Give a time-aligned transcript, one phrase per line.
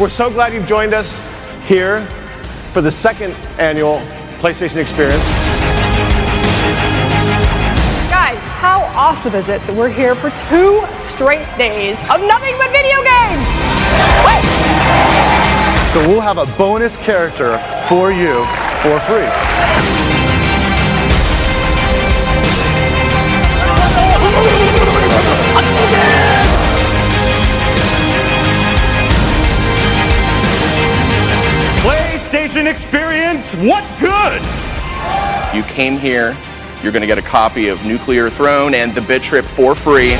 [0.00, 1.14] We're so glad you've joined us
[1.66, 2.06] here
[2.72, 3.98] for the second annual
[4.38, 5.22] PlayStation Experience.
[8.08, 12.70] Guys, how awesome is it that we're here for two straight days of nothing but
[12.70, 13.44] video games?
[14.24, 14.40] Woo!
[15.90, 18.46] So we'll have a bonus character for you
[18.80, 20.19] for free.
[32.50, 34.42] PlayStation Experience, what's good?
[35.54, 36.36] You came here,
[36.82, 40.16] you're going to get a copy of Nuclear Throne and The Bit Trip for free.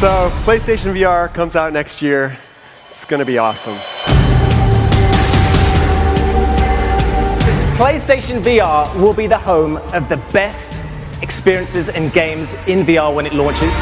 [0.00, 2.36] So PlayStation VR comes out next year.
[2.88, 3.99] It's gonna be awesome.
[7.80, 10.82] PlayStation VR will be the home of the best
[11.22, 13.72] experiences and games in VR when it launches.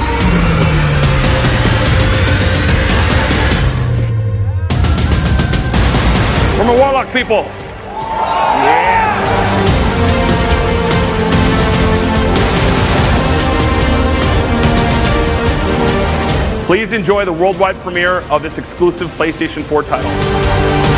[6.56, 7.42] From the Warlock people.
[16.66, 20.97] Please enjoy the worldwide premiere of this exclusive PlayStation 4 title.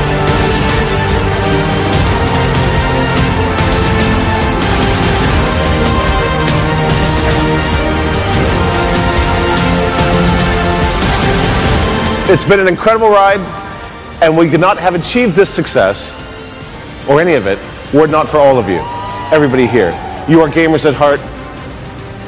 [12.33, 13.41] It's been an incredible ride,
[14.23, 16.14] and we could not have achieved this success,
[17.09, 17.59] or any of it,
[17.92, 18.78] were it not for all of you.
[19.33, 19.91] Everybody here.
[20.28, 21.19] You are gamers at heart.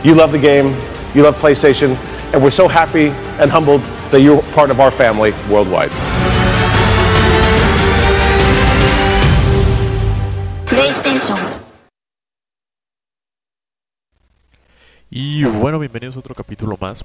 [0.05, 0.75] You love the game.
[1.15, 1.95] You love PlayStation.
[2.35, 3.81] And we're so happy and humbled
[4.11, 5.91] that you're part of our family worldwide.
[10.67, 11.39] PlayStation.
[15.11, 17.05] Y bueno, bienvenidos a otro capítulo más.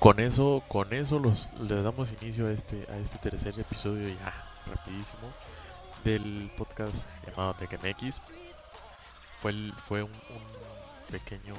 [0.00, 4.32] Con eso, con eso los, le damos inicio a este, a este tercer episodio ya
[4.66, 5.28] rapidísimo
[6.04, 8.18] del podcast llamado TechMX.
[9.42, 10.10] Fue, el- fue un,
[11.10, 11.54] pequeño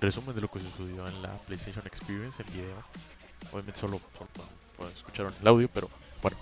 [0.00, 2.76] resumen de lo que sucedió en la PlayStation Experience en video.
[3.52, 4.28] Obviamente solo, solo
[4.76, 5.88] pueden escuchar el audio, pero
[6.20, 6.36] bueno.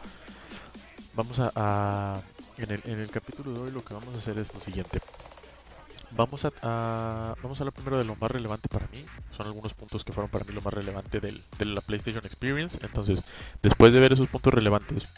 [1.15, 2.21] Vamos a, a-
[2.59, 4.99] en, el, en el capítulo de hoy lo que vamos a hacer es lo siguiente.
[6.15, 9.05] Vamos a, vamos a hablar primero de lo más relevante para mí.
[9.31, 12.79] Son algunos puntos que fueron para mí lo más relevante del, de la PlayStation Experience.
[12.83, 13.23] Entonces,
[13.63, 15.09] después de ver esos puntos relevantes,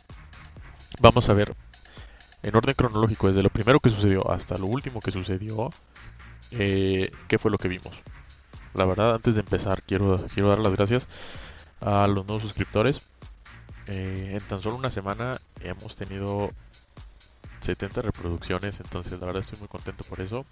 [1.01, 1.55] vamos a ver
[2.45, 5.71] en orden cronológico, desde lo primero que sucedió hasta lo último que sucedió,
[6.51, 7.95] eh, qué fue lo que vimos.
[8.75, 11.09] La verdad, antes de empezar, quiero, quiero dar las gracias
[11.81, 13.01] a los nuevos suscriptores.
[13.87, 16.51] Eh, en tan solo una semana hemos tenido
[17.61, 20.45] 70 reproducciones, entonces la verdad estoy muy contento por eso.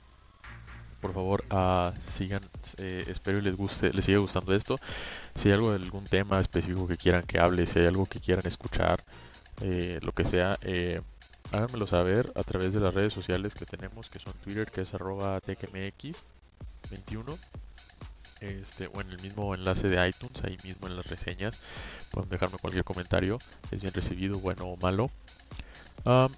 [1.02, 2.42] Por favor, ah, sigan,
[2.78, 4.78] eh, espero les guste, les siga gustando esto.
[5.34, 8.46] Si hay algo algún tema específico que quieran que hable, si hay algo que quieran
[8.46, 9.04] escuchar,
[9.62, 11.00] eh, lo que sea, eh,
[11.50, 14.94] háganmelo saber a través de las redes sociales que tenemos, que son Twitter, que es
[14.94, 17.36] arroba tecmx21,
[18.40, 21.58] este, o en el mismo enlace de iTunes, ahí mismo en las reseñas,
[22.12, 23.38] pueden dejarme cualquier comentario,
[23.72, 25.10] es bien recibido, bueno o malo.
[26.04, 26.32] Am,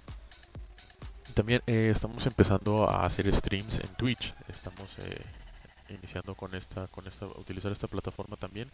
[1.35, 4.33] también eh, estamos empezando a hacer streams en Twitch.
[4.47, 5.21] Estamos eh,
[5.89, 8.69] iniciando con esta, con esta, utilizar esta plataforma también.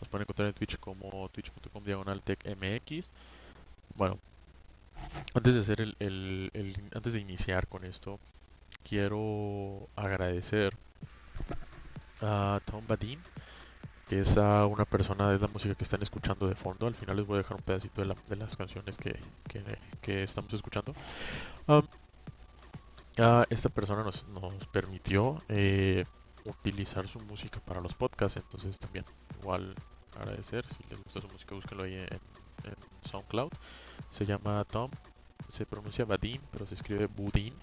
[0.00, 2.22] Nos pueden encontrar en Twitch como twitch.com diagonal.
[3.94, 4.18] Bueno,
[5.34, 8.18] antes de hacer el, el- antes de iniciar con esto,
[8.88, 10.74] quiero agradecer
[12.22, 13.20] a Tom Badin,
[14.08, 16.86] que es a una persona, es la música que están escuchando de fondo.
[16.86, 19.16] Al final les voy a dejar un pedacito de, la- de las canciones que,
[19.48, 19.62] que,
[20.00, 20.94] que estamos escuchando.
[21.66, 21.86] Am,
[23.18, 24.26] Ah, esta persona nos,
[24.70, 26.04] permitió eh,
[26.44, 29.06] utilizar su música para los podcasts, entonces también
[29.40, 29.74] igual
[30.18, 33.50] agradecer, si les gusta su música búsquenlo ahí en, en SoundCloud,
[34.10, 34.90] se llama Tom,
[35.48, 37.54] se pronuncia Badin, pero se escribe Budin,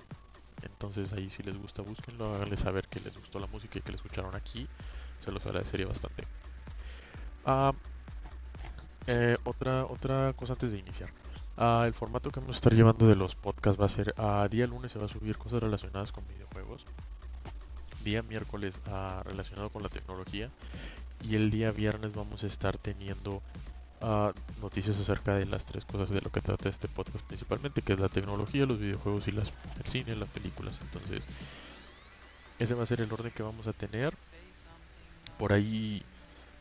[0.64, 3.92] entonces ahí si les gusta búsquenlo, háganle saber que les gustó la música y que
[3.92, 4.68] la escucharon aquí,
[5.24, 6.26] se los agradecería bastante.
[7.46, 7.74] Ah,
[9.06, 11.12] eh, otra, otra cosa antes de iniciar.
[11.56, 14.48] Ah, el formato que vamos a estar llevando de los podcasts va a ser a
[14.48, 16.86] día lunes se va a subir cosas relacionadas con videojuegos,
[18.04, 20.50] día miércoles ah, relacionado con la tecnología
[21.24, 23.44] y el día viernes vamos a estar teniendo
[24.02, 27.94] ah, noticias acerca de las tres cosas de lo que trata este podcast principalmente, que
[27.94, 30.80] es la tecnología, los videojuegos y las, el cine, las películas.
[30.82, 31.24] Entonces,
[32.60, 34.14] ese va a ser el orden que vamos a tener.
[35.38, 36.04] por ahí,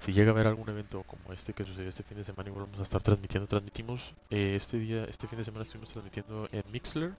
[0.03, 2.53] si llega a haber algún evento como este que sucedió este fin de semana y
[2.53, 6.65] volvemos a estar transmitiendo, transmitimos eh, este día, este fin de semana estuvimos transmitiendo en
[6.73, 7.13] Mixler.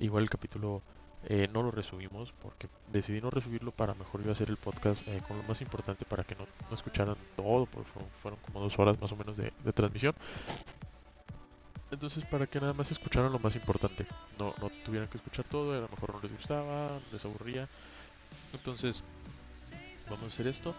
[0.00, 0.82] Igual el capítulo
[1.26, 5.22] eh, no lo resubimos porque decidí no resubirlo para mejor yo hacer el podcast eh,
[5.28, 8.76] con lo más importante para que no, no escucharan todo, porque fueron, fueron como dos
[8.80, 10.14] horas más o menos de, de transmisión.
[11.92, 14.06] Entonces, para que nada más escucharan lo más importante,
[14.40, 17.68] no, no tuvieran que escuchar todo, a lo mejor no les gustaba, les aburría.
[18.52, 19.04] Entonces,
[20.08, 20.74] vamos a hacer esto.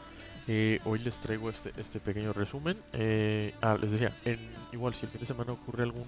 [0.48, 2.78] Eh, hoy les traigo este, este pequeño resumen.
[2.92, 4.40] Eh, ah, les decía, en,
[4.74, 6.06] igual si el fin de semana ocurre algún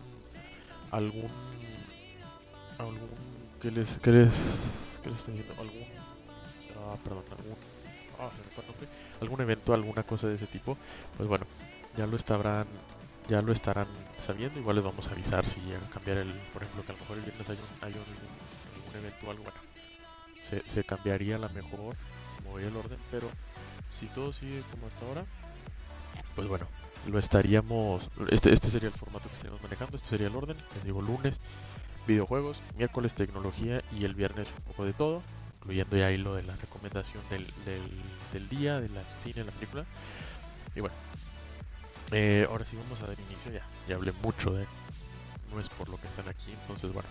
[0.92, 1.32] algún
[2.78, 3.10] algún
[3.62, 4.34] que les que les
[5.04, 5.86] que les estoy diciendo algún
[6.78, 7.56] ah, perdón algún
[8.20, 8.88] ah, se me fue el nombre,
[9.22, 10.78] algún evento alguna cosa de ese tipo
[11.18, 11.46] pues bueno
[11.98, 12.68] ya lo estarán
[13.28, 13.88] ya lo estarán
[14.20, 17.02] sabiendo igual les vamos a avisar si a cambiar el por ejemplo que a lo
[17.02, 19.60] mejor el viernes hay un, hay un, algún evento algo bueno
[20.44, 21.96] se, se cambiaría a la mejor
[22.60, 23.30] el orden pero
[23.92, 25.26] si todo sigue como hasta ahora
[26.36, 26.68] pues bueno
[27.08, 30.84] lo estaríamos este este sería el formato que estaríamos manejando este sería el orden les
[30.84, 31.40] digo lunes
[32.08, 35.22] videojuegos miércoles tecnología y el viernes un poco de todo
[35.58, 37.82] incluyendo ya ahí lo de la recomendación del, del,
[38.34, 39.86] del día de la cine la película.
[40.76, 40.96] Y bueno
[42.12, 44.66] eh, ahora sí vamos a dar inicio ya ya hablé mucho de
[45.52, 47.10] no es por lo que están aquí entonces bueno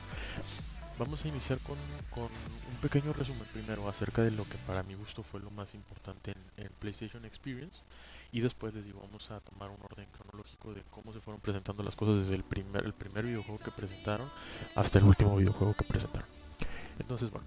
[0.99, 1.77] vamos a iniciar con,
[2.11, 5.75] con, un pequeño resumen primero acerca de lo que para mi gusto fue lo más
[5.75, 7.83] importante en, PlayStation Experience
[8.31, 11.83] y después les digo vamos a tomar un orden cronológico de cómo se fueron presentando
[11.83, 14.29] las cosas desde el primer, el primer videojuego que presentaron
[14.75, 16.29] hasta el último videojuego que presentaron.
[16.99, 17.47] Entonces bueno,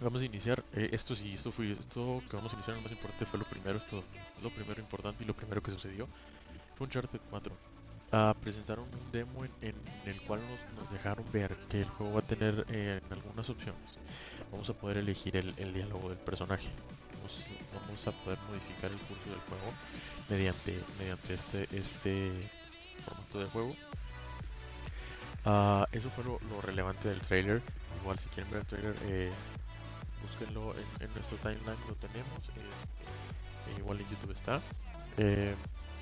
[0.00, 0.64] vamos a iniciar.
[0.72, 3.46] Eh, esto sí, esto fue esto que vamos a iniciar lo más importante fue lo
[3.46, 4.04] primero, esto
[4.36, 6.06] es lo primero importante y lo primero que sucedió.
[6.76, 7.75] Fue Uncharted 4
[8.12, 9.74] uh, presentaron un demo en, en,
[10.06, 13.98] el cual nos, nos, dejaron ver que el juego va a tener eh, algunas opciones.
[14.50, 16.70] Vamos a poder elegir el, el diálogo del personaje.
[17.14, 19.72] Vamos, vamos, a poder modificar el curso del juego
[20.28, 22.50] mediante, mediante este, este
[22.98, 23.76] formato de juego.
[25.44, 27.62] Uh, eso fue lo, lo, relevante del trailer.
[28.00, 29.30] Igual si quieren ver el trailer, eh,
[30.22, 32.48] búsquenlo en, en, nuestro timeline, lo tenemos.
[32.48, 34.60] Eh, igual en YouTube está.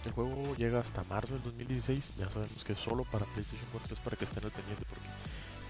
[0.05, 2.17] El juego llega hasta marzo del 2016.
[2.19, 5.09] Ya sabemos que solo para PlayStation 4 es para que estén al pendiente porque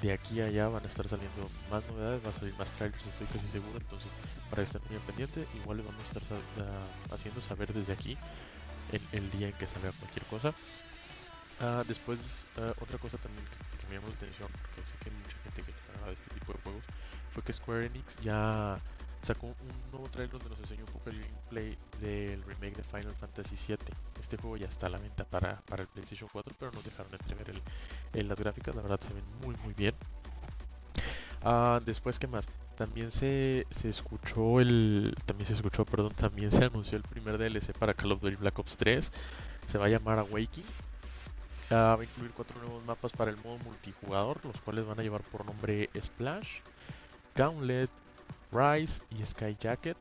[0.02, 3.06] de aquí a allá van a estar saliendo más novedades, va a salir más trailers,
[3.06, 3.78] estoy casi seguro.
[3.78, 4.08] Entonces,
[4.50, 7.92] para que estén muy al pendiente, igual les vamos a estar uh, haciendo saber desde
[7.92, 8.19] aquí
[9.12, 10.54] el, día en que salga cualquier cosa.
[11.60, 15.10] Uh, después, uh, otra cosa también que, que, me llamó la atención, porque sé que
[15.10, 16.84] hay mucha gente que les agrada este tipo de juegos,
[17.32, 18.81] fue que Square Enix ya
[19.24, 19.54] sacó un
[19.90, 23.78] nuevo trailer donde nos enseñó un poco el gameplay del remake de Final Fantasy VII.
[24.20, 27.12] Este juego ya está a la venta para, para el PlayStation 4, pero nos dejaron
[27.12, 27.62] entrever el,
[28.12, 29.94] el, las gráficas, la verdad se ven muy muy bien.
[31.44, 32.46] Uh, después, ¿qué más?
[32.76, 35.14] También se, se escuchó el.
[35.26, 38.58] También se escuchó, perdón, también se anunció el primer DLC para Call of Duty Black
[38.58, 39.12] Ops 3.
[39.66, 40.66] Se va a llamar Awakening.
[41.70, 45.02] Uh, va a incluir cuatro nuevos mapas para el modo multijugador, los cuales van a
[45.02, 46.60] llevar por nombre Splash,
[47.34, 47.90] Gauntlet,
[48.54, 49.96] Rise y Sky Jacket.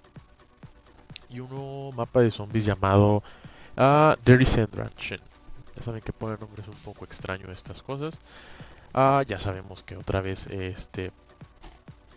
[1.29, 3.23] Y uno mapa de zombies llamado
[3.77, 5.21] uh, Dirty Sandranchen.
[5.75, 8.15] Ya saben que ponen nombres un poco extraños estas cosas.
[8.93, 11.11] Uh, ya sabemos que otra vez este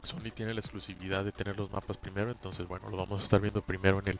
[0.02, 2.30] Sony tiene la exclusividad de tener los mapas primero.
[2.30, 4.18] Entonces, bueno, lo vamos a estar viendo primero en el,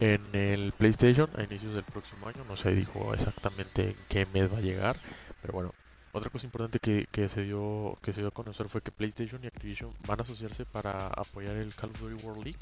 [0.00, 2.44] en el PlayStation a inicios del próximo año.
[2.48, 4.96] No se dijo exactamente en qué mes va a llegar.
[5.42, 5.74] Pero bueno,
[6.12, 9.46] otra cosa importante que, se dio que se dio a conocer fue que PlayStation y
[9.46, 12.58] Activision van a asociarse para apoyar el Call of Duty World League,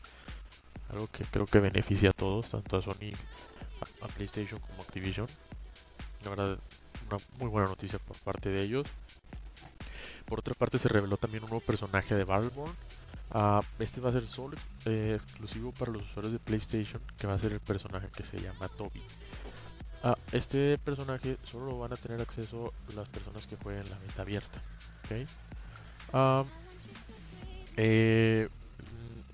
[0.91, 3.13] algo que creo que beneficia a todos, tanto a Sony,
[4.03, 5.27] a, PlayStation como a Activision.
[6.25, 6.59] La verdad,
[7.11, 8.87] una muy buena noticia por parte de ellos.
[10.27, 12.75] Por otra parte, se reveló también un nuevo personaje de Battleborn.
[13.31, 17.35] Uh, este va a ser solo eh, exclusivo para los usuarios de PlayStation, que va
[17.35, 19.03] a ser el personaje que se llama Toby.
[20.31, 24.23] Ah, este personaje solo lo van a tener acceso las personas que jueguen la beta
[24.23, 24.61] abierta.
[25.05, 25.27] ¿okay?
[26.13, 26.47] Um,
[27.77, 28.49] eh,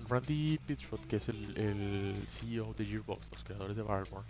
[0.07, 4.25] Randy Pitchford, que es el, el, CEO de Gearbox, los creadores de Battleborn,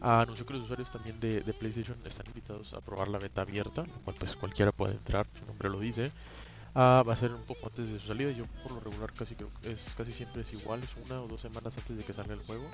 [0.00, 3.82] anunció que los usuarios también de, de, PlayStation están invitados a probar la beta abierta,
[3.82, 6.12] lo cual pues cualquiera puede entrar, su nombre lo dice.
[6.76, 8.30] Uh, va a ser un poco antes de su salida.
[8.32, 11.26] Yo por lo regular casi creo que es casi siempre es igual, es una o
[11.26, 12.68] dos semanas antes de que salga el juego.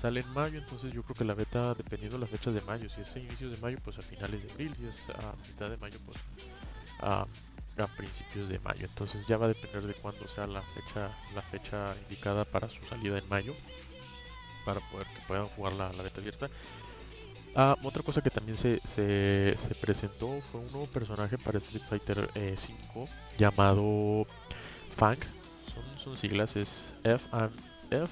[0.00, 2.88] Sale en mayo, entonces yo creo que la beta, dependiendo de las fechas de mayo,
[2.88, 5.68] si es a inicios de mayo, pues a finales de abril, si es a mitad
[5.68, 6.16] de mayo, pues
[7.00, 7.26] a,
[7.76, 8.86] a principios de mayo.
[8.86, 12.82] Entonces ya va a depender de cuándo sea la fecha, la fecha indicada para su
[12.86, 13.54] salida en mayo,
[14.64, 16.48] para poder que puedan jugar la, la beta abierta.
[17.54, 21.84] Ah, otra cosa que también se, se, se, presentó fue un nuevo personaje para Street
[21.86, 23.06] Fighter eh, 5
[23.38, 24.26] llamado
[24.96, 25.18] Fang.
[25.98, 27.52] Son, siglas, es F, and
[27.90, 28.10] F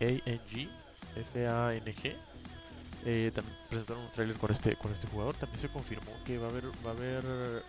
[0.00, 0.68] F-A-N-G,
[1.16, 2.16] F-A-N-G.
[3.04, 5.34] Eh, también presentaron un tráiler con este, con este jugador.
[5.34, 7.62] También se confirmó que va a haber, va a haber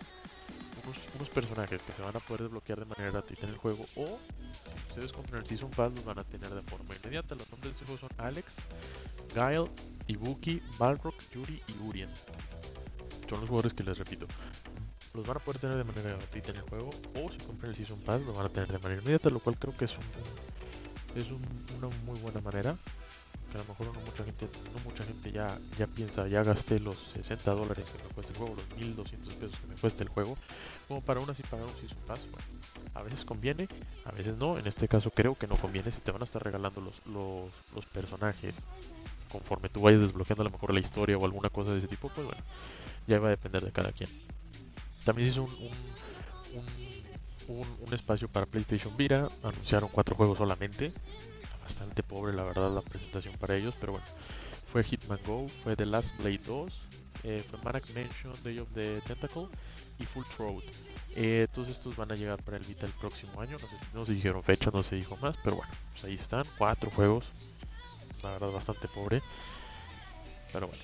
[1.14, 4.18] unos, personajes que se van a poder desbloquear de manera gratuita en el juego o
[4.88, 7.34] ustedes compran el Season Pass los van a tener de forma inmediata.
[7.34, 8.56] Los nombres de este juego son Alex,
[9.34, 9.70] Guile,
[10.08, 12.10] Ibuki, Balrog, Yuri y Urien.
[13.28, 14.26] Son los jugadores que les repito.
[15.14, 17.76] Los van a poder tener de manera gratuita en el juego o si compran el
[17.76, 20.04] Season Pass los van a tener de manera inmediata, lo cual creo que es, un,
[21.20, 22.76] es un- una muy buena manera.
[23.50, 26.78] Que a lo mejor no mucha gente, no mucha gente ya, ya piensa, ya gasté
[26.78, 30.08] los 60 dólares que me cuesta el juego, los 1200 pesos que me cuesta el
[30.08, 30.36] juego,
[30.86, 32.26] como para aún así pagar un Season Pass.
[32.30, 32.46] Bueno,
[32.94, 33.66] a veces conviene,
[34.04, 34.56] a veces no.
[34.58, 37.50] En este caso creo que no conviene si te van a estar regalando los, los,
[37.74, 38.54] los personajes
[39.32, 42.08] conforme tú vayas desbloqueando a lo mejor la historia o alguna cosa de ese tipo,
[42.08, 42.42] pues bueno,
[43.08, 44.10] ya va a depender de cada quien.
[45.04, 45.70] También se hizo un, un,
[47.56, 50.92] un- un- espacio para PlayStation Vita, anunciaron cuatro juegos solamente,
[51.70, 54.06] bastante pobre la verdad la presentación para ellos, pero bueno,
[54.72, 56.72] fue Hitman Go, fue The Last Blade 2,
[57.22, 59.46] eh, fue Maniac Mansion, Day of the Tentacle
[59.98, 60.64] y Full Throat.
[61.14, 64.04] Eh, todos estos van a llegar para el Vita el próximo año, no, sé- no
[64.06, 67.24] se dijeron fecha, no se dijo más, pero bueno, pues ahí están, cuatro juegos,
[68.22, 69.22] la verdad bastante pobre,
[70.52, 70.82] pero bueno.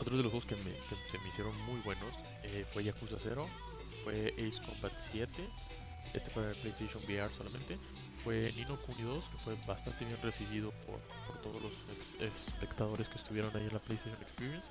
[0.00, 0.62] Otros de los juegos que, me-
[1.10, 2.12] se me hicieron muy buenos
[2.44, 3.48] eh, fue Yakuza 0,
[4.04, 5.48] fue Ace Combat 7,
[6.14, 7.78] este para el PlayStation VR solamente,
[8.24, 11.72] fue Nino Kuni 2, que fue bastante bien recibido por, por todos los
[12.20, 14.66] espectadores que estuvieron ahí en la PlayStation Experience.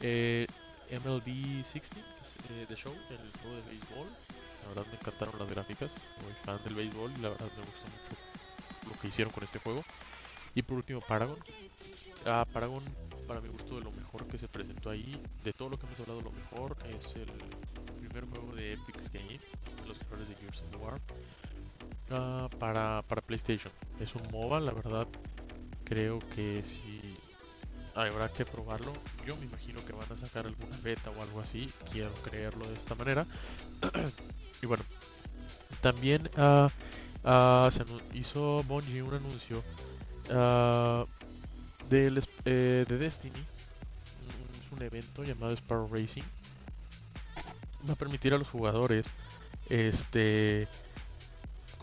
[0.00, 0.46] Eh,
[0.90, 4.08] MLB 16, que es eh, The Show, el juego de béisbol.
[4.62, 7.84] La verdad me encantaron las gráficas, soy fan del béisbol y la verdad me gustó
[7.84, 9.84] mucho lo que hicieron con este juego.
[10.54, 11.38] Y por último Paragon.
[12.24, 12.82] Ah, Paragon
[13.26, 15.98] para mi gusto de lo mejor que se presentó ahí, de todo lo que hemos
[16.00, 17.26] hablado lo mejor, es el
[17.98, 19.40] primer juego de Epic Games,
[19.86, 21.00] los creadores de Gears of War,
[22.58, 23.72] para, para PlayStation.
[24.00, 25.06] Es un MOBA, la verdad
[25.84, 27.16] creo que si
[27.94, 28.92] habrá que probarlo.
[29.26, 32.74] Yo me imagino que van a sacar alguna beta o algo así, quiero creerlo de
[32.74, 33.26] esta manera.
[34.62, 34.84] y bueno,
[35.80, 36.70] también ah,
[37.70, 37.84] se
[38.14, 39.62] hizo Bungie un anuncio
[40.30, 41.06] ah,
[41.88, 43.40] del eh, de Destiny.
[43.40, 46.24] Mm, Es un evento llamado Sparrow Racing.
[47.88, 49.06] Va a permitir a los jugadores
[49.68, 50.68] este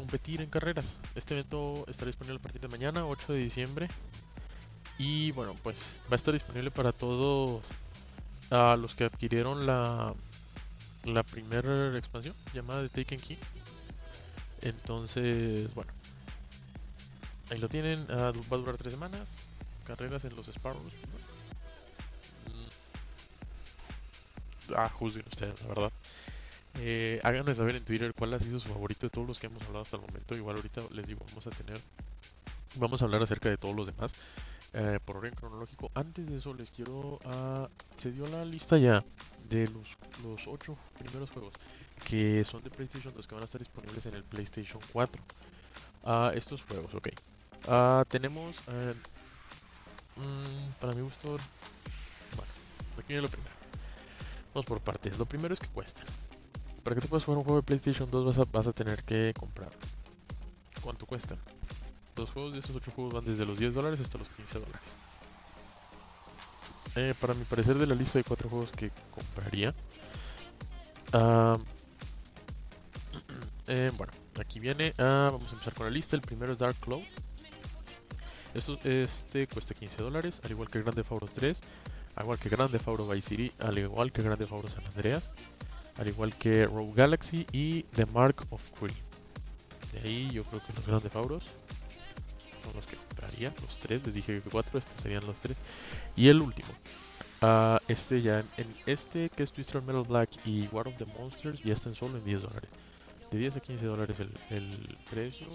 [0.04, 0.98] competir en carreras.
[1.16, 3.88] Este evento estará disponible a partir de mañana, 8 de diciembre.
[4.98, 5.78] Y bueno, pues
[6.12, 7.64] va a estar disponible para todos
[8.52, 10.14] a los que adquirieron la
[11.06, 13.38] la primera expansión llamada de Taken Key.
[14.62, 15.92] Entonces, bueno,
[17.50, 18.06] ahí lo tienen.
[18.10, 19.38] ah, va a durar tres semanas.
[19.86, 20.94] Carreras en los Sparrows.
[22.48, 22.68] Mm.
[24.76, 25.93] Ah, juzguen ustedes, la verdad.
[26.86, 29.64] Eh, háganme saber en Twitter cuál ha sido su favorito de todos los que hemos
[29.64, 30.36] hablado hasta el momento.
[30.36, 31.80] Igual ahorita les digo, vamos a tener,
[32.76, 34.14] vamos a hablar acerca de todos los demás
[34.74, 35.92] eh, por orden cronológico.
[35.96, 39.02] Antes de eso les quiero, ah, se dio la lista ya
[39.48, 41.54] de los, los ocho primeros juegos
[42.04, 45.24] que son de PlayStation 2 que van a estar disponibles en el PlayStation 4.
[46.04, 47.08] Ah, estos juegos, ok.
[47.70, 48.94] Ah, tenemos, eh,
[50.18, 52.52] mm, para mi gusto, bueno,
[52.98, 53.56] aquí viene lo primero.
[54.54, 55.18] Vamos por partes.
[55.18, 56.06] Lo primero es que cuestan.
[56.84, 59.04] Para que tú puedas jugar un juego de PlayStation 2 vas a, vas a tener
[59.04, 59.72] que comprar.
[60.82, 61.40] ¿Cuánto cuestan?
[62.16, 64.82] Los juegos de estos 8 juegos van desde los 10 dólares hasta los 15 dólares.
[66.96, 69.74] Eh, para mi parecer de la lista de 4 juegos que compraría.
[71.14, 71.58] ah,
[73.68, 74.94] eh, bueno, aquí viene.
[75.00, 76.16] ah, vamos a empezar con la lista.
[76.16, 77.04] El primero es Dark Cloud.
[78.54, 81.60] Esto, este cuesta 15 dólares, al igual que Grande Auto 3,
[82.16, 85.32] al igual que Grande Auto Vice City, al igual que Grande Auto San Andreas,
[85.98, 88.94] al igual que Rogue Galaxy y The Mark of Cree.
[89.94, 91.44] De ahí yo creo que los Grande Theft Autos
[92.64, 95.58] son los que compraría, los tres, les dije que cuatro, estos serían los tres.
[96.16, 96.70] Y el último,
[97.42, 101.64] ah, este ya, en, este que es Twister Metal Black y War of the Monsters
[101.64, 102.70] ya están solo en 10 dólares.
[103.32, 105.48] De 10 a 15 dólares el, el precio.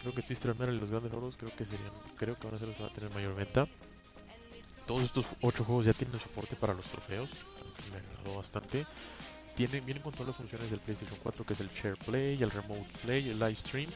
[0.00, 2.58] Creo que Twister Metal y los grandes juegos creo que serían, creo que van a
[2.58, 3.66] ser los que van a tener mayor venta.
[4.86, 7.30] Todos estos 8 juegos ya tienen soporte para los trofeos.
[7.92, 8.84] Me agradó bastante.
[9.62, 12.50] Tienen, vienen con todas las funciones del PlayStation 4, que es el Share Play, el
[12.50, 13.88] Remote Play, el Live Stream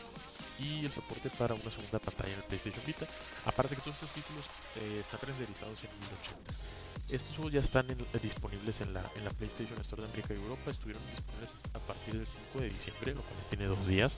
[0.61, 3.05] y el soporte para una segunda pantalla en el PlayStation Vita.
[3.47, 4.45] Aparte que todos estos títulos
[4.77, 6.53] eh, están renderizados en 1080.
[7.17, 10.35] Estos juegos ya están en- eh, disponibles en la, en la PlayStation Store de América
[10.35, 10.71] y Europa.
[10.71, 14.13] Estuvieron disponibles a partir del 5 de diciembre, lo cual tiene dos días.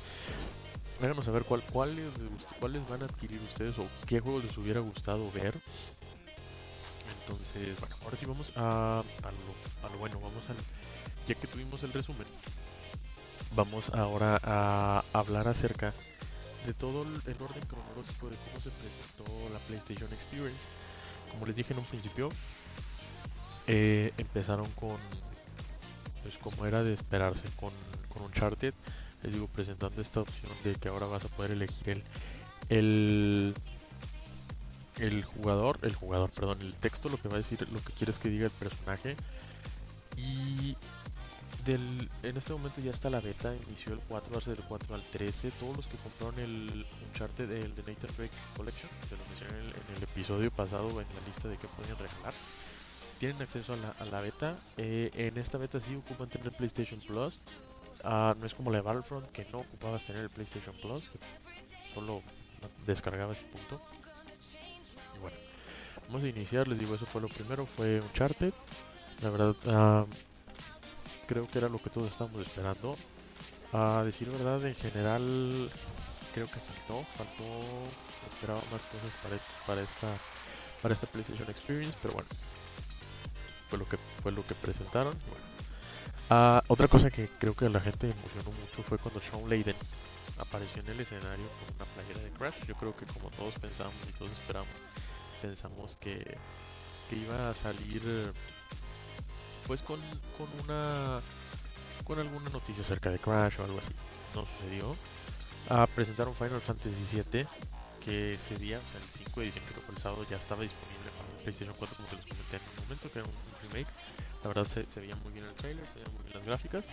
[1.00, 2.11] Háganos saber cuál, cuáles,
[2.61, 5.55] cuáles van a adquirir ustedes o qué juegos les hubiera gustado ver.
[7.23, 10.21] Entonces, bueno, ahora sí vamos a, a, lo, a lo bueno.
[10.21, 10.57] Vamos al,
[11.29, 12.27] ya que tuvimos el resumen,
[13.55, 15.93] vamos ahora a hablar acerca
[16.67, 20.67] de todo el orden cronológico de cómo se presentó la PlayStation Experience.
[21.31, 22.31] Como les dije en un principio,
[23.67, 24.97] eh, empezaron con,
[26.23, 27.71] pues como era de esperarse, con,
[28.09, 28.73] con Uncharted.
[29.23, 32.03] Les digo, presentando esta opción de que ahora vas a poder elegir el,
[32.69, 33.55] el,
[34.99, 38.19] el jugador, el jugador, perdón, el texto, lo que va a decir, lo que quieres
[38.19, 39.17] que diga el personaje.
[40.17, 40.77] Y
[41.69, 44.65] del, en este momento ya está la beta, inició el 4, va a ser del
[44.65, 45.51] 4 al 13.
[45.51, 49.67] Todos los que compraron el Uncharted, el The Nathan Drake Collection, se lo mencioné en
[49.67, 52.33] el, en el episodio pasado en la lista de que podían regalar,
[53.19, 54.57] tienen acceso a la, a la beta.
[54.79, 57.45] Eh, en esta beta sí ocupan tener PlayStation Plus.
[58.03, 61.19] Ah, no es como la de Battlefront, que no ocupabas tener el PlayStation Plus, que
[61.93, 62.23] solo
[62.87, 63.83] descargabas y punto.
[65.17, 65.37] Y bueno,
[66.07, 68.55] vamos a iniciar, les digo, eso fue lo primero, fue Uncharted.
[69.23, 70.07] La verdad, ah,
[71.29, 72.97] creo que era lo que todos estábamos esperando.
[73.73, 75.71] A decir verdad, en general,
[76.35, 77.45] creo que faltó, faltó,
[78.33, 80.09] esperaba más cosas para, est- para esta
[80.83, 82.29] para esta PlayStation Experience, pero bueno,
[83.69, 85.13] fue lo que fue lo que presentaron.
[85.29, 85.45] bueno.
[86.31, 89.77] Ah, otra cosa que creo que la gente emocionó mucho fue cuando Sean Layden
[90.39, 92.65] apareció en el escenario con una playera de Crash.
[92.67, 94.69] Yo creo que como todos pensamos y todos esperamos,
[95.43, 96.39] pensamos que,
[97.11, 98.03] que iba a salir
[99.69, 100.01] pues con,
[100.37, 101.21] con una
[102.05, 103.93] con alguna noticia acerca de Crash o algo así.
[104.35, 104.97] No sucedió.
[105.69, 107.47] Ah, presentaron Final Fantasy VII
[108.03, 111.43] que ese día, el 5 de diciembre que fue el sábado, ya estaba disponible para
[111.43, 113.93] PlayStation 4 como que les comenté en un momento, que era un, remake.
[114.43, 116.85] La verdad se, se veía muy bien el trailer, se veían muy bien las gráficas.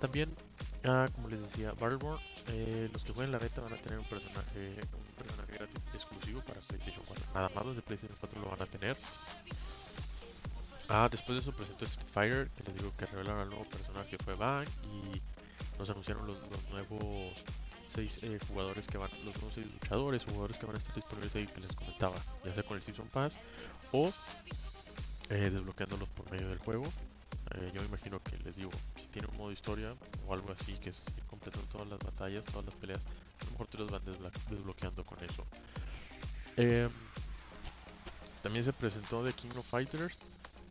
[0.00, 0.34] También,
[0.84, 4.04] ah, como les decía, Battleborn, eh, los que jueguen la beta van a tener un
[4.04, 7.24] personaje, un personaje gratis exclusivo para PlayStation 4.
[7.34, 8.96] Nada más los de PlayStation 4 lo van a tener.
[10.88, 14.16] Ah, después de eso presentó Street Fighter, que les digo que revelaron al nuevo personaje
[14.16, 15.20] que fue Bang y
[15.78, 16.38] nos anunciaron los,
[16.70, 17.34] nuevos
[17.94, 21.34] seis eh, jugadores que van, los nuevos seis luchadores, jugadores que van a estar disponibles
[21.34, 23.36] ahí que les comentaba, ya sea con el Season Pass
[23.92, 24.10] o
[25.30, 26.84] eh, desbloqueándolos por medio del juego.
[27.54, 29.94] Eh, yo me imagino que les digo, si tiene un modo historia
[30.26, 33.00] o algo así, que es completando todas las batallas, todas las peleas,
[33.40, 35.46] a lo mejor te los van desbloqueando con eso.
[36.56, 36.90] Em,
[38.42, 40.16] también se presentó The King of Fighters.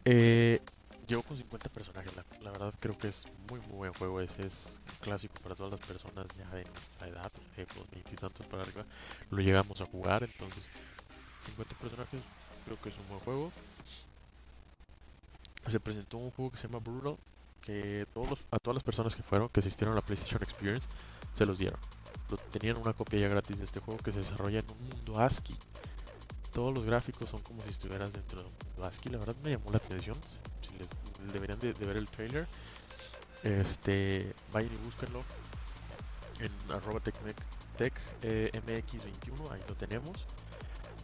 [0.10, 0.62] Eh,
[1.06, 4.80] llegó con 50 personajes, la, verdad creo que es muy muy buen juego, ese es
[5.02, 8.62] clásico para todas las personas ya de nuestra edad, de pues, 20 y tantos para
[8.64, 8.86] arriba,
[9.32, 10.64] lo llegamos a jugar, entonces
[11.48, 12.22] 50 personajes
[12.64, 13.52] creo que es un buen juego.
[15.68, 17.18] Se presentó un juego que se llama Brutal,
[17.62, 20.88] que todos los- a todas las personas que fueron, que asistieron a la PlayStation Experience,
[21.36, 21.82] se los dieron.
[22.30, 25.20] Lo- tenían una copia ya gratis de este juego que se desarrolla en un mundo
[25.20, 25.58] ASCII.
[26.58, 28.92] Todos los gráficos son como si estuvieras dentro de un mundo.
[29.12, 30.18] La verdad me llamó la atención.
[30.60, 30.90] Si les,
[31.32, 32.48] deberían de, ver el trailer.
[33.44, 35.22] Este, vayan y búsquenlo
[36.40, 37.46] en arroba tecmec-
[37.78, 37.94] tech,
[38.24, 40.18] eh, mx21, ahí lo tenemos.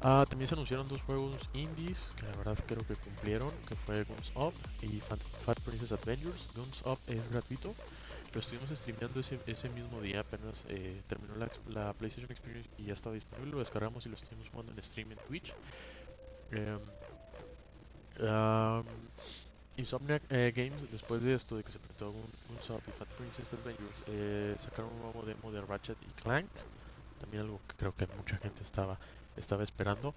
[0.02, 4.06] Ah, también se anunciaron dos juegos indies que la verdad creo que cumplieron, que fue
[4.06, 6.48] Guns Up y Fat, Fat Princess Adventures.
[6.56, 7.76] Guns Up es gratuito,
[8.34, 12.94] lo estuvimos streameando ese, ese mismo día, apenas eh, terminó la, PlayStation Experience y ya
[12.94, 15.54] estaba disponible, lo descargamos y lo estuvimos jugando en stream en Twitch.
[18.20, 18.84] Am,
[19.76, 23.08] Insomniac eh, Games, después de esto, de que se presentó un, un Sub y Fat
[23.10, 26.50] Princess Adventures, eh, sacaron un nuevo demo de Ratchet y Clank.
[27.20, 29.00] También algo que creo que mucha gente estaba,
[29.36, 30.14] estaba esperando.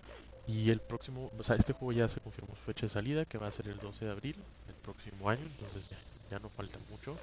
[0.46, 3.38] Y el próximo, o sea, este juego ya se confirmó su fecha de salida, que
[3.38, 5.85] va a ser el 12 de abril del próximo año, entonces
[6.31, 7.16] ya no falta mucho.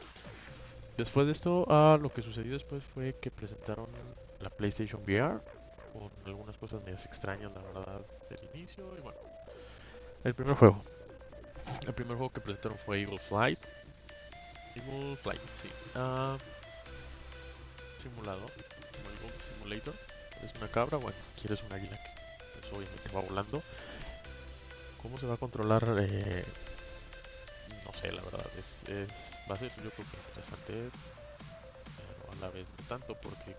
[0.98, 3.88] Después de esto, ah, lo que sucedió después fue que presentaron
[4.40, 5.42] la PlayStation VR,
[5.92, 8.86] con algunas cosas medias extrañas, la verdad, del inicio.
[8.98, 9.18] Y bueno,
[10.24, 10.84] el primer juego.
[11.88, 13.60] El primer juego que presentaron fue Evil Flight.
[14.76, 15.70] Evil Flight, sí.
[15.96, 16.38] Ah,
[17.98, 19.94] simulado, como el Gold Simulator.
[20.44, 23.64] Es una cabra, bueno, quieres un águila que pues, obviamente va volando.
[25.02, 25.84] ¿Cómo se va a controlar?
[26.00, 26.46] Eh,
[27.86, 29.10] no sé, la verdad, es, es,
[29.50, 30.90] va a ser yo creo que interesante,
[32.32, 33.56] a la vez no tanto, porque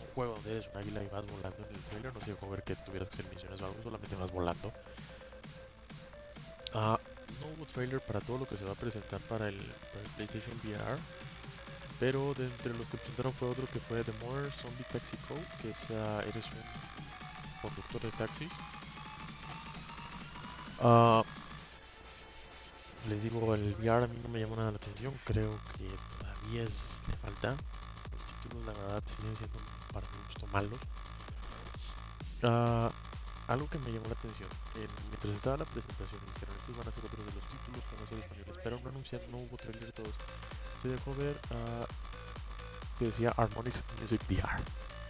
[0.00, 2.50] un juego donde eres un águila y vas volando en el trailer no se dejó
[2.50, 4.72] ver que tuvieras que hacer misiones o algo, solamente vas volando.
[6.74, 6.98] Ah,
[7.40, 9.60] no hubo trailer para todo lo que se va a presentar para el,
[10.16, 10.98] PlayStation VR.
[11.98, 15.46] Pero de entre los que presentaron fue otro que fue The More Zombie Taxi Code,
[15.62, 18.52] que sea, eres un conductor de taxis.
[20.80, 21.22] Ah,
[23.08, 25.88] les digo, el VR a mí no me llamó nada la atención, creo que
[26.18, 27.50] todavía es, le falta.
[27.50, 29.58] Los títulos la verdad siguen siendo
[29.92, 30.78] para mi gusto malos.
[32.42, 32.90] Ah,
[33.48, 36.92] algo que me llamó la atención, en- mientras estaba la presentación, dijeron estos van a
[36.92, 39.56] ser otros de los títulos que van a ser disponibles, pero no anunciaron, no hubo
[39.56, 40.14] trailer de todos.
[40.82, 41.86] Se dejó ver ah,
[42.98, 44.62] que decía Harmonix Music VR.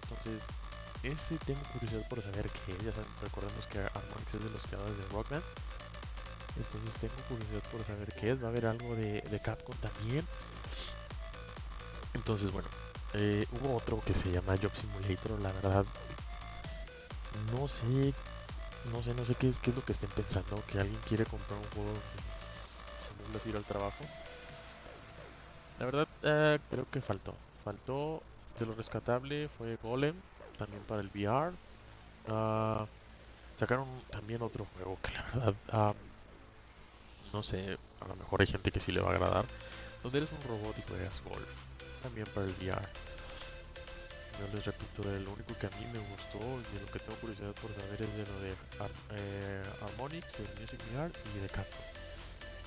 [0.03, 0.43] Entonces
[1.03, 2.77] ese tengo curiosidad por saber qué.
[2.85, 5.43] Ya saben, recordemos que Harmonix es de los creadores de Rockman.
[6.57, 8.42] Entonces tengo curiosidad por saber qué es.
[8.42, 10.27] Va a haber algo de, de Capcom también.
[12.14, 12.69] Entonces, bueno,
[13.14, 15.40] eh, hubo otro que se llama Job Simulator.
[15.40, 15.85] La verdad,
[17.53, 18.14] no sé,
[18.92, 20.62] no sé, no sé qué es, qué es lo que estén pensando.
[20.66, 21.92] Que alguien quiere comprar un juego
[23.45, 24.05] de ir al trabajo.
[25.79, 27.35] La verdad, eh, creo que faltó.
[27.64, 28.23] Faltó
[28.59, 30.14] de lo rescatable fue Golem,
[30.57, 31.53] también para el VR.
[32.29, 32.87] Ah,
[33.59, 35.95] sacaron también otro juego que la verdad, ah,
[37.33, 39.45] no sé, a lo mejor hay gente que sí le va a agradar.
[40.03, 41.49] Donde eres un robot y juegas golf,
[42.03, 42.87] también para el VR.
[44.39, 47.17] Yo les repito, lo único que a mí me gustó y de lo que tengo
[47.19, 48.53] curiosidad por saber es de lo de
[49.17, 51.87] eh, Harmonix, de Music VR y de Capcom.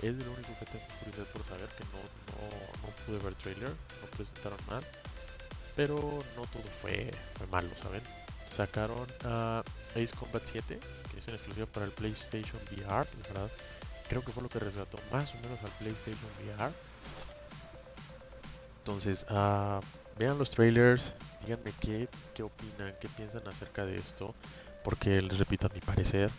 [0.01, 2.01] Es de lo único que tengo curiosidad por saber, que no,
[2.33, 4.83] no, no pude ver trailer, no presentaron mal.
[5.75, 8.01] Pero no todo fue, fue malo, ¿saben?
[8.49, 10.79] Sacaron a Ace Combat 7,
[11.11, 13.51] que es en exclusiva para el PlayStation VR, la verdad.
[14.09, 16.73] Creo que fue lo que rescató más o menos al PlayStation VR.
[18.79, 19.79] Entonces, uh,
[20.17, 24.33] vean los trailers, díganme qué, qué opinan, qué piensan acerca de esto.
[24.83, 26.31] Porque les repito, a mi parecer,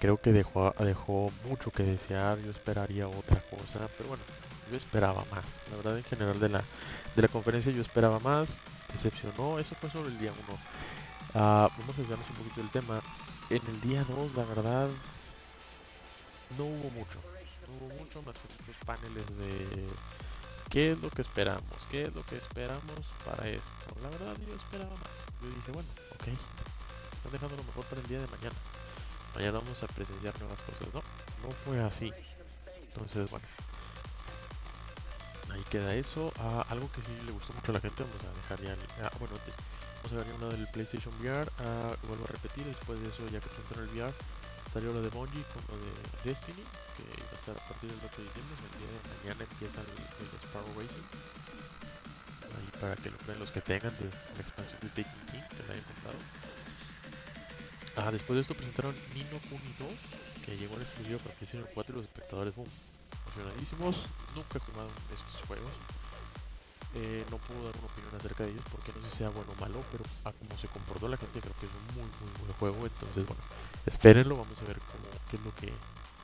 [0.00, 2.38] creo que dejó, dejó mucho que desear.
[2.40, 4.24] Yo esperaría otra cosa, pero bueno,
[4.70, 5.60] yo esperaba más.
[5.70, 6.64] La verdad, en general de la,
[7.16, 8.58] de la conferencia, yo esperaba más
[8.94, 9.58] decepcionó.
[9.58, 10.58] Eso fue sobre el día 1.
[11.34, 13.00] Ah, vamos a desviarnos un poquito del tema.
[13.50, 14.88] En el día 2, la verdad,
[16.58, 17.18] no hubo mucho.
[17.66, 19.86] No hubo mucho más que los paneles de
[20.70, 23.70] qué es lo que esperamos, qué es lo que esperamos para esto.
[24.02, 25.10] La verdad, yo esperaba más.
[25.40, 26.28] Yo dije, bueno, ok,
[27.14, 28.56] están dejando lo mejor para el día de mañana.
[29.34, 30.94] Mañana vamos a presenciar nuevas cosas.
[30.94, 31.02] No,
[31.42, 32.12] no fue así.
[32.88, 33.46] Entonces, bueno,
[35.52, 36.32] ahí queda eso.
[36.38, 38.76] Ah, algo que sí le gustó mucho a la gente, vamos a dejar ya.
[39.02, 39.54] Ah, bueno, antes,
[40.02, 41.50] vamos a ver uno del PlayStation VR.
[41.58, 44.12] Ah, vuelvo a repetir, después de eso, ya que en el VR,
[44.74, 46.64] salió lo de Bungie con lo de Destiny,
[46.98, 48.54] que va a estar a partir del 8 de diciembre.
[48.74, 48.90] Día
[49.22, 51.06] mañana empieza el, el Sparrow Racing.
[52.58, 55.62] Ahí para que lo vean los que tengan de la expansión de Taking King, que
[55.62, 56.18] la hayan comprado.
[57.96, 59.88] Ah, después de esto presentaron Nino Kuni 2,
[60.44, 62.68] que llegó en exclusivo para PlayStation 4 y los espectadores, boom,
[63.30, 64.10] emocionadísimos.
[64.34, 65.70] Nunca he estos juegos.
[66.96, 69.52] Eh, no puedo dar una opinión acerca de ellos porque no sé si sea bueno
[69.56, 72.40] o malo, pero a como se comportó la gente creo que es un muy muy
[72.40, 72.86] buen juego.
[72.86, 73.42] Entonces bueno,
[73.86, 74.78] espérenlo, vamos a ver
[75.30, 75.72] qué es lo que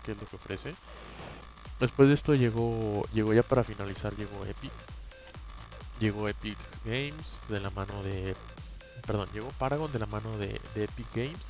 [0.04, 0.74] qué es lo que ofrece.
[1.80, 4.72] Después de esto llegó llegó ya para finalizar llegó Epic.
[5.98, 8.36] Llegó Epic Games de la mano de
[9.10, 11.46] perdón, llegó Paragon de la mano de, Epic Games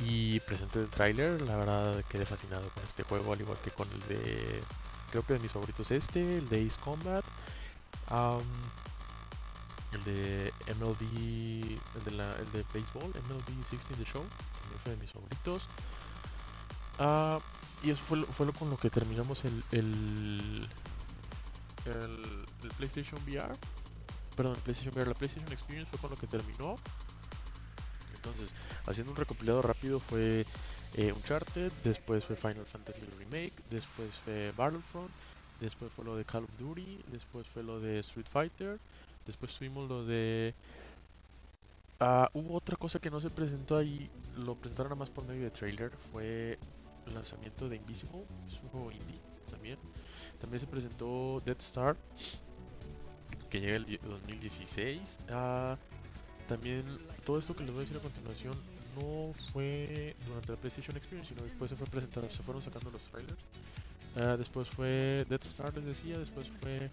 [0.00, 3.88] y presentó el tráiler, la verdad quedé fascinado con este juego, al igual que con
[3.90, 4.62] el de,
[5.10, 7.24] creo que de mis favoritos este, el de Ace Combat,
[8.12, 8.42] um,
[9.92, 14.24] el de MLB, el de, la, el de béisbol, MLB 16 The Show,
[14.60, 15.68] también fue de mis favoritos.
[16.98, 17.40] Uh,
[17.82, 20.68] y eso fue, fue lo con lo que terminamos el, el,
[21.86, 23.56] el, el PlayStation VR.
[24.36, 26.76] Perdón, el PlayStation VR, la PlayStation Experience fue con lo que terminó.
[28.14, 28.50] Entonces,
[28.86, 30.46] haciendo un recopilado rápido fue
[30.94, 35.10] eh, Uncharted, después fue Final Fantasy Remake, después fue Battlefront,
[35.60, 38.78] después fue lo de Call of Duty, después fue lo de Street Fighter,
[39.26, 40.54] después tuvimos lo de...
[42.00, 45.42] Uh, hubo otra cosa que no se presentó ahí, lo presentaron nada más por medio
[45.42, 46.58] de trailer, fue
[47.06, 49.78] el lanzamiento de Invisible, es un juego indie también.
[50.40, 51.96] También se presentó Dead Star,
[53.48, 55.18] que llega el 2016.
[55.30, 55.76] Uh,
[56.48, 56.84] también
[57.24, 58.54] todo esto que les voy a decir a continuación
[58.96, 63.02] no fue durante la PlayStation Experience, sino después se fue presentando, se fueron sacando los
[63.02, 63.38] trailers.
[64.14, 66.90] Uh, después fue Dead Star, les decía, después fue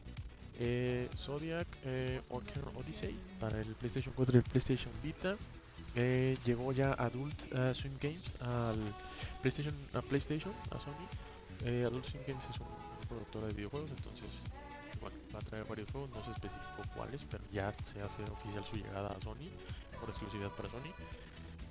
[0.58, 5.36] eh, Zodiac eh, Odyssey para el PlayStation 4 y el PlayStation Vita.
[5.96, 8.78] Eh, llegó ya Adult uh, Swim Games al
[9.42, 11.86] PlayStation, a PlayStation, a Sony.
[11.86, 14.28] Adult Swim Games es un, un productor de videojuegos, entonces
[15.34, 18.78] va a traer varios juegos, no se especificó cuáles, pero ya se hace oficial su
[18.78, 19.50] llegada a Sony,
[20.00, 20.92] por exclusividad para Sony.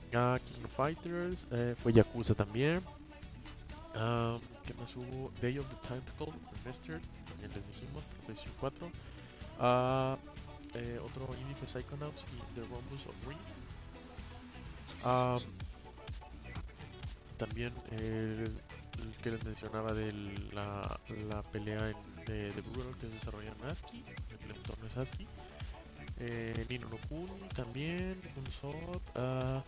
[0.09, 2.81] Uh, King of Fighters, eh, fue Yakuza también.
[3.95, 5.33] Um, ¿Qué más hubo?
[5.41, 8.87] Day of the Tentacle Remastered, también les dijimos, PlayStation 4.
[8.87, 10.17] Uh,
[10.75, 13.39] eh, otro indie Psychonauts y The Rhombus of Ring.
[15.07, 15.41] Um,
[17.39, 20.13] también el, el, que les mencionaba de
[20.53, 24.05] la, pelea en, de, de Brutal que desarrolla Naski,
[24.45, 25.27] el entorno es ASCII.
[26.19, 29.63] Eh, Nino no también, Unsod, uh,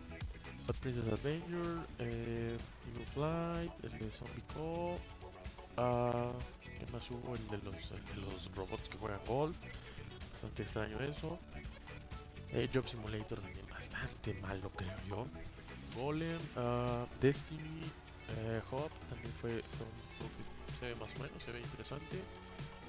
[0.67, 2.57] Bad Princess Adventure, eh,
[2.95, 4.99] Evil Flight, el de Zombie Co.
[5.77, 6.33] Uh,
[6.79, 7.35] ¿Qué más hubo?
[7.35, 9.57] El de, los, los robots que juegan golf.
[10.33, 11.39] Bastante extraño eso.
[12.53, 13.67] Eh, Job Simulator también.
[13.69, 15.27] bastante malo, creo yo.
[15.95, 17.83] Golem, ah, Destiny,
[18.39, 22.23] eh, Hop también fue, un juego se ve más o menos, se ve interesante.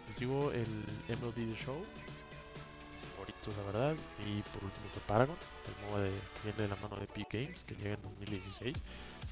[0.07, 1.85] Les el MLB The Show,
[3.47, 3.95] la verdad.
[4.25, 5.35] Y por último fue Paragon,
[5.67, 8.77] el MOBA de, que viene de la mano de Epic Games, que llega en 2016.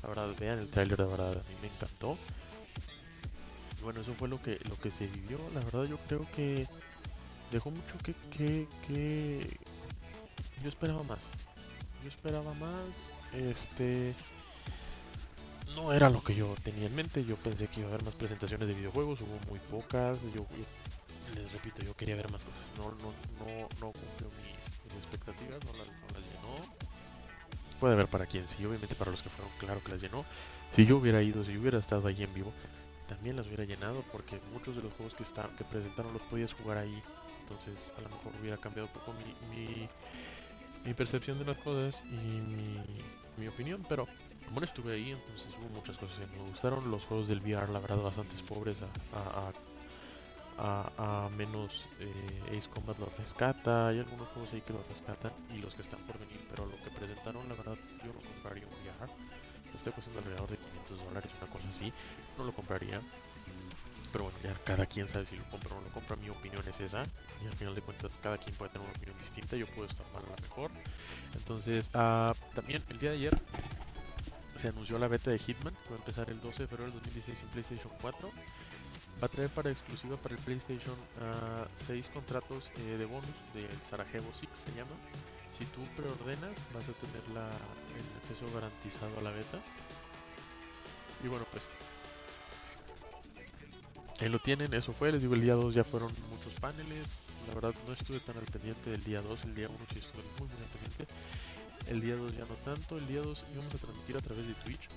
[0.04, 2.17] La verdad, vean el tráiler, de verdad, a mí me encantó.
[3.80, 5.38] Y bueno, eso fue lo que, lo que se vivió.
[5.54, 6.67] La verdad, yo creo que
[7.52, 9.58] dejó mucho que, que, que
[10.63, 11.19] yo esperaba más.
[12.04, 12.86] Yo esperaba más.
[13.34, 14.13] Este
[15.76, 17.24] no era lo que yo tenía en mente.
[17.24, 20.17] Yo pensé que iba a haber más presentaciones de videojuegos, hubo muy pocas.
[20.36, 20.45] Yo-
[21.36, 22.62] les repito, yo quería ver más cosas.
[22.78, 26.74] No, no, no, no cumplió mis, mis expectativas, no las, no las llenó.
[27.80, 30.26] Puede haber para quien sí, obviamente para los que fueron, claro que las llenó.
[30.76, 32.52] Si yo hubiera ido, si yo hubiera estado ahí en vivo,
[33.08, 36.54] también las hubiera llenado porque muchos de los juegos que, está, que presentaron los podías
[36.54, 37.02] jugar ahí.
[37.42, 39.89] Entonces a lo mejor hubiera cambiado un poco mi, mi,
[40.86, 42.84] mi percepción de las cosas y mi,
[43.38, 44.08] mi opinión, pero
[44.46, 46.92] como no estuve ahí, entonces hubo muchas cosas que me gustaron.
[46.92, 49.54] Los juegos del VR, la verdad, bastante pobres a, a, a-
[50.60, 53.88] a- a menos eh, Ace Combat los rescata.
[53.89, 56.76] Hay algunos juegos ahí que los rescatan y los que están por venir, pero lo
[56.84, 59.12] que presentaron, la verdad, yo no compraría un VR.
[59.76, 61.93] Estoy costando alrededor de 500 dólares, una cosa así.
[62.38, 63.02] No lo compraría.
[64.12, 66.15] Pero bueno, ya cada quien sabe si lo compra o no lo compra.
[66.17, 67.04] Mi opinión es esa.
[67.43, 69.56] Y al final de cuentas, cada quien puede tener una opinión distinta.
[69.56, 70.72] Yo puedo estar mal a la mejor.
[71.36, 73.39] Entonces, ah, también el día de ayer
[74.58, 75.74] se anunció la beta de Hitman.
[75.84, 78.32] que Va a empezar el 12 de febrero del 2016 en PlayStation 4.
[79.22, 80.96] Va a traer para exclusiva para el PlayStation
[81.76, 84.96] 6 contratos eh, de bonus del Sarajevo Six se llama.
[85.58, 87.38] Si tú preordenas, vas a tener el
[88.22, 89.60] acceso garantizado a la beta.
[91.22, 91.64] Y bueno, pues
[94.22, 97.56] ahí lo tienen, eso fue, les digo, el día 2 ya fueron muchos paneles, la
[97.56, 100.48] verdad no estuve tan al pendiente del día 2, el día 1 sí estuve muy
[100.48, 101.14] muy al pendiente,
[101.88, 104.54] el día 2 ya no tanto, el día 2 íbamos a transmitir a través de
[104.56, 104.90] Twitch,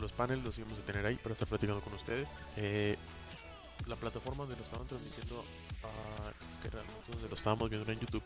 [0.00, 2.96] los paneles los íbamos a tener ahí para estar platicando con ustedes, Eh,
[3.86, 5.44] la plataforma donde lo estaban transmitiendo,
[5.84, 6.32] ah,
[6.62, 8.22] que realmente donde lo estábamos viendo en YouTube,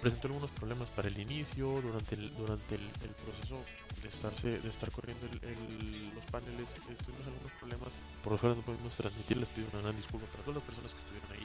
[0.00, 2.82] presentó algunos problemas para el inicio, durante el, durante el,
[3.24, 3.58] proceso
[4.02, 6.68] de estarse, de estar corriendo el- los paneles,
[7.04, 7.88] tuvimos algunos problemas,
[8.22, 10.92] por los cuales no pudimos transmitir, les pido una gran disculpa para todas las personas
[10.92, 11.43] que estuvieron ahí.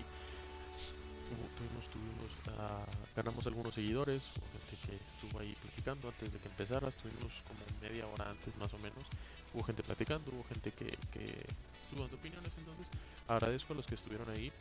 [1.29, 4.23] Tuvimos, ah, ganamos algunos seguidores,
[4.67, 8.73] gente que estuvo ahí platicando antes de que empezara, estuvimos como media hora antes más
[8.73, 9.05] o menos,
[9.53, 11.45] hubo gente platicando, hubo gente que, que
[11.83, 12.87] estuvo dando opiniones, entonces
[13.27, 14.51] agradezco a los que estuvieron ahí.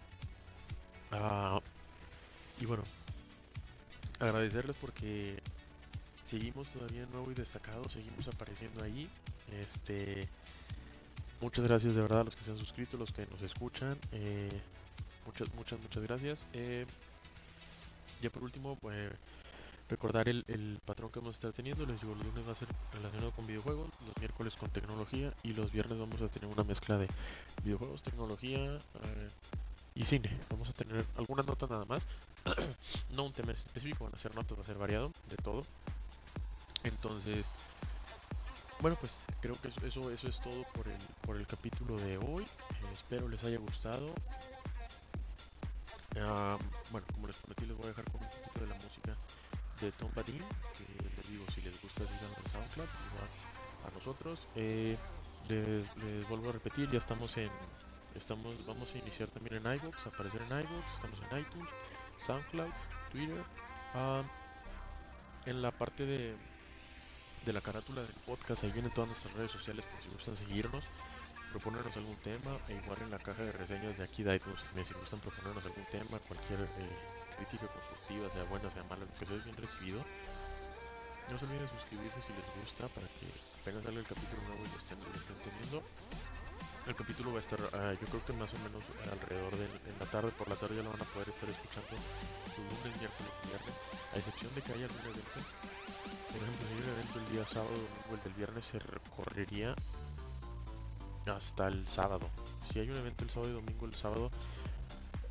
[1.13, 1.61] Ah,
[2.61, 2.83] y bueno,
[4.21, 5.41] agradecerles porque
[6.25, 9.09] seguimos todavía nuevo y destacado, seguimos apareciendo ahí.
[9.53, 10.29] Este,
[11.41, 13.99] muchas gracias de verdad a los que se han suscrito, los que nos escuchan.
[14.13, 14.61] eh,
[15.29, 16.45] muchas, muchas, muchas gracias.
[16.55, 16.87] Eh,
[18.23, 19.13] ya por último, pues
[19.89, 21.85] recordar el, patrón que vamos a estar teniendo.
[21.87, 25.53] Les digo, los lunes va a ser relacionado con videojuegos, los miércoles con tecnología y
[25.53, 27.09] los viernes vamos a tener una mezcla de
[27.63, 29.31] videojuegos, tecnología eh,
[29.95, 30.35] y cine.
[30.51, 32.07] Vamos a tener algunas notas nada más.
[33.15, 35.63] no un tema específico, van a ser notas, va a ser variado de todo.
[36.85, 37.45] Entonces,
[38.81, 42.47] bueno, pues creo que eso, eso, es todo por el, por el capítulo de hoy.
[42.93, 44.15] Espero les haya gustado.
[46.21, 46.59] Ah,
[46.91, 49.17] bueno, como les prometí, les voy a dejar con un poquito de la música
[49.81, 50.43] de Tom Badin,
[50.77, 50.85] que
[51.17, 53.29] les digo, si les gusta, sigan en SoundCloud, igual
[53.87, 54.41] a nosotros.
[54.57, 54.97] Eh,
[55.49, 57.51] les, les vuelvo a repetir, ya estamos en,
[58.15, 61.69] estamos, vamos a iniciar también en iVoox, aparecer en iVoox, estamos en iTunes,
[62.27, 62.73] SoundCloud,
[63.13, 63.45] Twitter.
[63.95, 64.23] ah,
[65.47, 66.37] en la parte de,
[67.47, 70.85] de la carátula del podcast, ahí vienen todas nuestras redes sociales por si gustan seguirnos,
[71.51, 74.87] proponernos algún tema, e igual en la caja de reseñas de aquí de iTunes también
[74.87, 76.97] si gustan proponernos algún tema, cualquier eh,
[77.37, 80.05] crítica constructiva, sea buena, sea mala, lo que sea bien recibido.
[81.31, 83.29] No se olviden de suscribirse si les gusta para que
[83.61, 85.79] apenas salga el capítulo nuevo y lo estén, lo estén teniendo.
[86.89, 88.81] El capítulo va a estar, ah, yo creo que más o menos
[89.13, 91.93] alrededor de en la tarde, por la tarde ya lo van a poder estar escuchando
[91.93, 93.75] los lunes, miércoles y viernes,
[94.09, 95.39] a excepción de que haya algún evento.
[96.33, 97.77] Por ejemplo, si hay un evento el día sábado
[98.09, 99.77] o el del viernes, se recorrería
[101.29, 102.29] hasta el sábado.
[102.73, 104.31] Si hay un evento el sábado y domingo, el sábado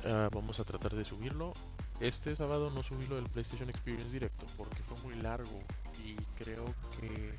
[0.06, 1.52] ah, vamos a tratar de subirlo.
[2.00, 5.60] Este sábado no subí lo del PlayStation Experience directo porque fue muy largo
[6.04, 6.64] y creo
[7.00, 7.36] que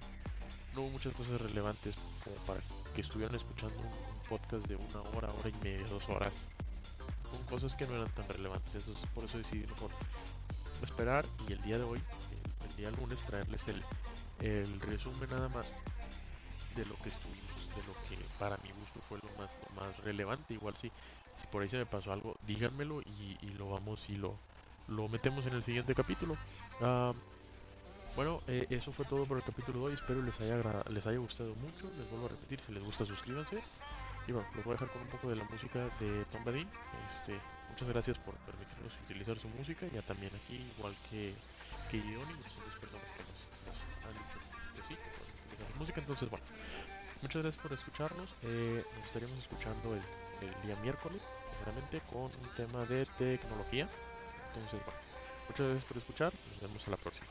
[0.76, 2.60] no hubo muchas cosas relevantes como para
[2.94, 6.34] que estuvieran escuchando un podcast de una hora, hora y media, dos horas.
[7.32, 8.76] Con cosas que no eran tan relevantes.
[8.76, 9.92] Eso es por eso decidí mejor
[10.84, 12.02] esperar y el día de hoy,
[12.70, 13.84] el, día lunes, traerles el,
[14.40, 15.68] el resumen nada más
[16.76, 20.54] de lo que estuvimos, de lo que para mi gusto fue lo más, más relevante.
[20.54, 20.90] Igual si,
[21.40, 24.36] si por ahí se me pasó algo, díganmelo y, y lo vamos y lo,
[24.88, 26.36] lo metemos en el siguiente capítulo.
[26.82, 27.14] Ah,
[28.16, 29.94] Bueno, eh, eso fue todo por el capítulo de.
[29.96, 30.58] Espero les haya,
[30.90, 31.90] les haya gustado mucho.
[31.98, 33.62] Les vuelvo a repetir, si les gusta, suscríbanse.
[34.28, 36.68] Y bueno, los voy a dejar con un poco de la música de Tom Badin.
[37.16, 39.88] Este, muchas gracias por permitirnos utilizar su música.
[39.94, 41.34] Ya también aquí, igual que,
[41.90, 44.38] que Ioni, dos personas que nos, han dicho
[44.76, 46.00] que sí, que música.
[46.02, 46.46] Entonces, bueno,
[47.22, 48.30] muchas gracias por escucharnos.
[48.44, 50.02] Eh, nos estaríamos escuchando el,
[50.48, 51.22] el día miércoles,
[51.54, 53.88] seguramente, con un tema de tecnología.
[54.48, 55.00] Entonces, bueno,
[55.48, 56.34] muchas gracias por escuchar.
[56.52, 57.28] Nos vemos a la próxima.